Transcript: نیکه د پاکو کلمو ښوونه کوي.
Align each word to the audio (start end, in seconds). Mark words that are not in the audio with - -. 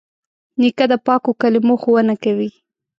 نیکه 0.59 0.85
د 0.91 0.93
پاکو 1.05 1.31
کلمو 1.41 1.75
ښوونه 1.81 2.15
کوي. 2.23 2.49